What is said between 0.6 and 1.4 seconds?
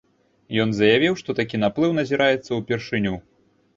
Ён заявіў, што